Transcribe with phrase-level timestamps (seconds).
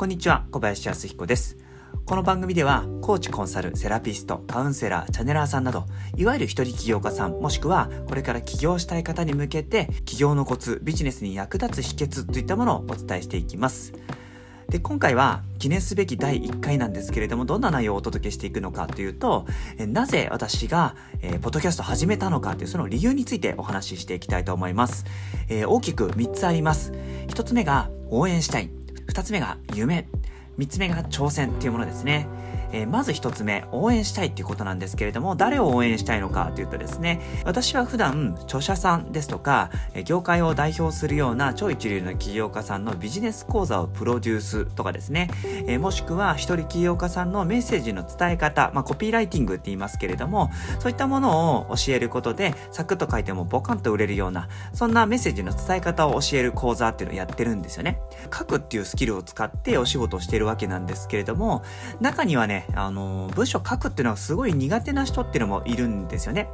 [0.00, 1.58] こんにちは、小林康彦です。
[2.06, 5.84] この番組では、コーチ、コンサル、セラピスト、カウンセラー、チャネラーさんなど、
[6.16, 13.92] いわゆる一人起業家さん、もしくは、これから起業したい方に向けて、起業のコツ、ビジネスに役立つ秘訣といったものをお伝えしていきます。
[14.70, 19.44] で、今回は記念すべき第1回なんですけれども、どんな内容をお届けしていくのかというと、
[19.76, 25.04] えなぜ私が、えーポッドキャスト始めたのかというその理由についてお話ししていきたいと思います。
[25.50, 26.92] えー大きく3つあります。
[27.26, 28.79] 1つ目が応援したい。
[29.10, 30.06] 2つ目が夢。
[30.58, 32.26] 3つ目が挑戦っていうものですね。
[32.72, 39.70] えーまず一つ目、応援したいっていうことなんですけれども、誰を応援したいのかというとですね、私は普段、著者さんですとか、
[40.04, 45.30] 業界を代表するような超一流の起業家さんのビジネス講座をプロデュースとかですね、
[45.66, 58.00] えーもしくは一人起業家さんのメッセージの伝え方、まあコピーライティングって言いますけれども、そういったものを教えることで、サクッと書いてもボカンと売れるような、そんなメッセージの伝え方を教える講座っていうのをやってるんですよね。
[58.24, 61.62] 書くっていうスキルを使ってお仕事をしているわけなんですけれども、
[62.00, 66.48] 中にはね、あの、文章書くっていうのがすごい苦手な人っていうのもいるんですよね。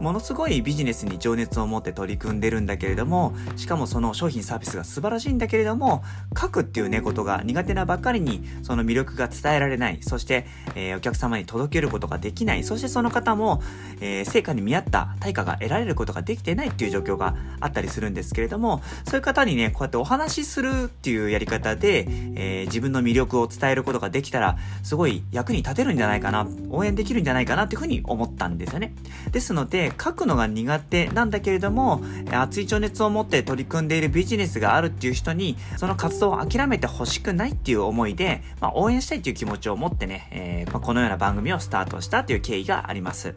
[0.00, 6.02] ものすごいビジネスに情熱を持って取り組んでるんだけれども、しかもその商品サービスが素晴らしいんだけれども、
[6.38, 13.62] 書くっていうね、ことが苦手なばっかりに、その魅力が伝えられない、そして、えーお客様に届けることができない、そしてその方も、
[14.00, 28.94] えー成果に見合った対価が得られることができてないっていう状況があったりするんですけれども、そういう方にね、こうやってお話しするっていうやり方で、えー自分の魅力を伝えることができたら、すごい役に立てるんじゃないかな、応援できるんじゃないかなっていうふうに思ったんですよね。
[29.30, 43.34] ですので、書くのが苦手なんだけれども、熱い情熱を持って取り組んでいるビジネスがあるっていう人に、その活動を諦めてほしくないっていう思いで、まあ、応援したいっていう気持ちを持ってね、えーまあ、このような番組をスタートしたという経緯があります。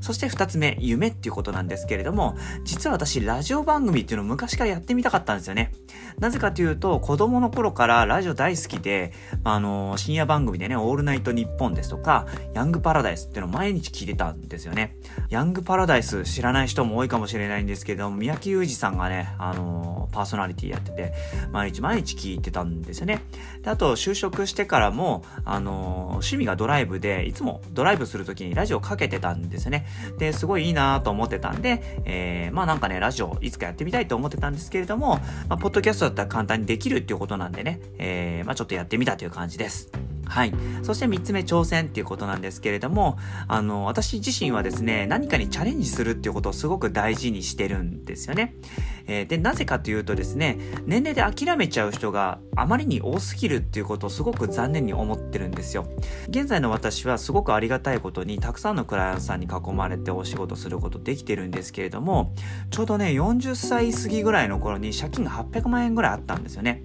[0.00, 5.72] そして二つ目、夢っていうことなんですけれども、実は私、ラジオ番組っていうのを昔からやってみたかったんですよね。
[6.18, 14.96] なぜかというと、子供の頃からラジオ大好きで、あの、深夜番組でね、オールナイトニッポンですとか、ヤングパラダイスっていうのを毎日聞いてたんですよね。
[15.30, 21.12] ヤングパラダイス知らない人も多いかもしれないんですけども、三宅裕二さんがね、あの、パーソナリティやってて、
[21.52, 23.22] 毎日毎日聞いてたんですよね。
[23.62, 29.86] で、あと、就職してからも、あの、趣味がドライブで、いつもドライブするときにラジオかけてたんですよね。
[30.18, 39.90] で、すごいいいなと思ってたんで、えー、まあなんかね、ラジオいつかやってみたいと思ってたんですけれども、まあ、ドキャストだったら簡単にできるっていうことなんでね、えー、まあちょっとやってみたという感じです。
[40.26, 40.52] はい。
[40.82, 43.18] そして三つ目、挑戦っていうことなんですけれども、
[43.48, 48.54] あの、私自身はですね、何かにチャレンジするっていうことをすごく大事にしてるんですよね。
[49.06, 55.86] えーで、なぜかというとですね、年齢で諦めちゃう人があまりに多すぎるっていうことをすごく残念に思ってるんですよ。
[56.28, 62.34] 現在の私はすごくありがたいことに、たくさんのクライアントさんに囲まれてお仕事することできてるんですけれども、
[62.70, 66.82] ちょうどね、40歳過ぎぐらいの頃に借金が800万円ぐらいあったんですよね。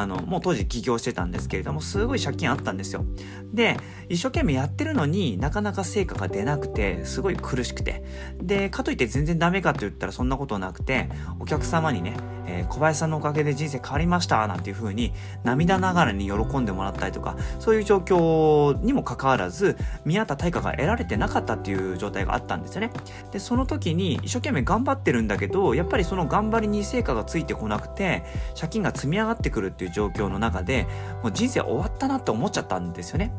[0.00, 3.04] あの、もう当時起業してたんですけれども、すごい借金あったんですよ。
[3.52, 3.76] で、
[4.08, 8.04] 一生懸命やってるのになかなか成果が出なくて、すごい苦しくて。
[8.42, 11.08] で、かといって全然ダメかと言ったらそんなことなくて、
[11.40, 15.12] お客様にね、えー小林さんのおかげで人生変わりました、なんていう風に
[15.44, 22.90] 涙ながらに喜んでもらったりとか、そういう状況にもかかわらず、見合った対価が得られてなかったっていう状態があったんですよね。
[23.32, 28.24] で、その時に一生懸命頑張ってるんだけど、やっぱりその頑張りに成果がついてこなくて、
[28.54, 30.86] 借金が積み上がってくるっていう状況の中で、
[31.22, 33.32] もう人生終わったなって思っちゃったんですよね。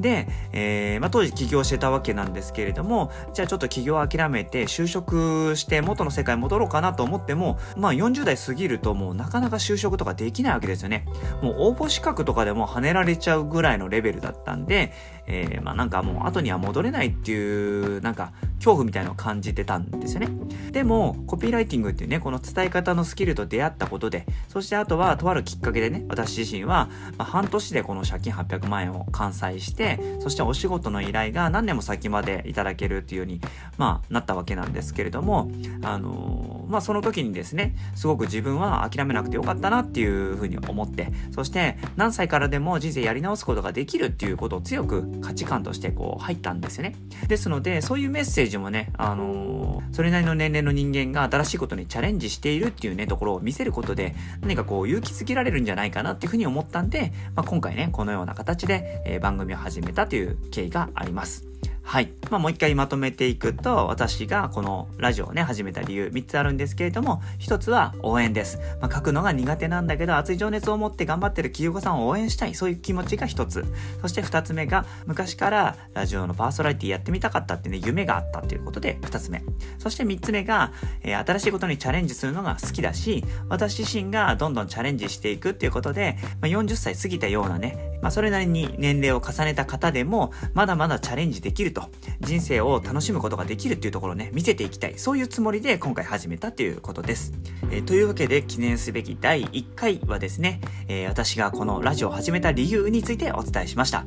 [0.00, 11.06] で、えーまあ、当時起業してたわけなんですけれども、じゃあちょっと起業を諦めて就職して元の世界戻ろうかなと思っても、まあ40代過ぎるともうなかなか就職とかできないわけですよね。
[11.42, 14.92] もう応募資格とかでも跳ねられちゃうぐらいのレベルだったんで、
[15.26, 18.32] えーまあなんかもう後には戻れないっていう、なんか
[18.64, 20.28] 恐怖みたいのを感じてたんですよね。
[20.72, 26.88] でも、コピーライティングっていうね、この伝え方のスキルと出会ったことで、そしてあとはとあるきっかけでね、私自身は、
[27.18, 33.42] まあ、半年でこの借金800万円を完済して、そしてお仕事の依頼が何年も先までいただけるっていうように、
[33.76, 35.50] まあ、なったわけなんですけれども、
[35.82, 46.96] あのーまあ、その時にですね、すごく自分は諦めなくてよかったなっていうふうに思って、そして何歳からでも人生やり直すことができるっていうことを強く価値観としてこう入ったんですよね。
[47.28, 61.53] ですので、そういうメッセージもね、あのーそれなりの年齢の人間が新しいことにチャレンジしているっていうね、ところを見せることで、何かこう勇気づけられるんじゃないかなっていうふうに思ったんで、まあ、今回ね、このような形で、えー番組を始めたという経緯があります。
[61.84, 62.12] はい。
[62.30, 68.58] まあ、もう一回まとめていくと、私がこのラジオをね、始めた理由3つあるんですけれども、1つは応援です。
[68.80, 72.54] まあ、書くのが苦手なんだけど、熱い情熱を持って頑張ってる企業家さんを応援したい。
[72.54, 73.64] そういう気持ちが1つ。
[74.00, 79.44] そして2つ目が、昔からラジオのパーソナリティやってみたかったってね、夢があったっていうことで2つ目。
[79.78, 80.72] そして3つ目が、
[81.02, 91.88] えー、新しいことにチャレンジするのが好きだし、私自身がどんどんチャレンジしていくっていうことで、まあ、40歳過ぎたようなね、まあ、それなりに年齢を重ねた方でも、まだまだチャレンジできると。
[92.20, 94.98] 人生を楽しむことができるっていうところをね、見せていきたい。
[94.98, 97.32] そういうつもりで今回始めたっていうことです。
[97.70, 104.04] えー、というわけで記念すべき第1回はですね、えー、私がこのラジオを始めた理由についてお伝えしました。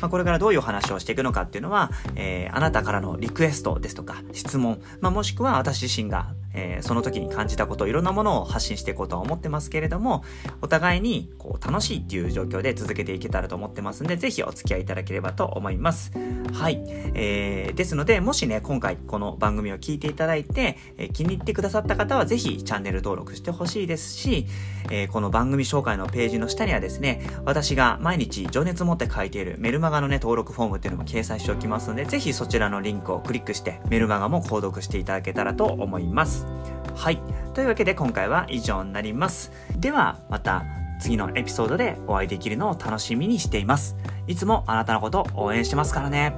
[0.00, 10.24] まあ、これからどういうお話をしていくのかっていうのは、えー、あなたからのリクエストですとか質問、まあ、もしくは私自身がえー、その時に感じたこと、いろんなものを発信していこうとは思ってますけれども、
[10.62, 16.12] お互いにこう楽しいっていう状況で続けていけたらと思ってますんで、ぜひお付き合いいただければと思います。
[16.52, 16.82] はい。
[17.14, 24.46] えー、ですので、もしね、今回この番組を聞いていただいて、えー、気に入ってくださった方はぜひチャンネル登録してほしいですし、
[24.90, 36.45] えー、この番組紹介のページの下にはですね、私が毎日情熱持って書いているメルマガのね、登録フォームっていうのも掲載しておきますので、ぜひそちらのリンクをクリックしてメルマガも購読していただけたらと思います。
[36.94, 37.20] はい。
[37.54, 39.52] というわけで今回は以上になります。
[39.76, 40.64] では、また
[41.00, 43.96] 次のエピソードでお会いできるのを楽しみにしています。
[44.26, 46.34] いつもあなたのことを応援してますからね。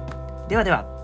[0.47, 0.98] ではでは。